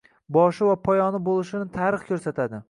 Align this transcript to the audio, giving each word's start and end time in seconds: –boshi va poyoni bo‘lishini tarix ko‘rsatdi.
–boshi 0.37 0.65
va 0.69 0.73
poyoni 0.87 1.19
bo‘lishini 1.27 1.69
tarix 1.77 2.09
ko‘rsatdi. 2.09 2.51